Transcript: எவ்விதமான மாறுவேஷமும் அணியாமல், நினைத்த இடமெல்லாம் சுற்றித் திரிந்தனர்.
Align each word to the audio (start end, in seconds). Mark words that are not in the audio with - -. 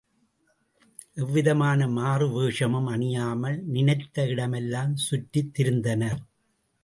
எவ்விதமான 1.17 1.87
மாறுவேஷமும் 1.87 2.89
அணியாமல், 2.89 3.57
நினைத்த 3.67 4.25
இடமெல்லாம் 4.25 4.95
சுற்றித் 4.95 5.53
திரிந்தனர். 5.53 6.21